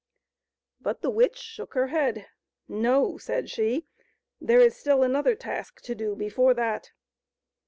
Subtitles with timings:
[0.79, 2.15] But the witch shook her head.
[2.15, 2.23] •*
[2.67, 3.85] No," said she,"
[4.41, 6.89] there is still another task to do before that.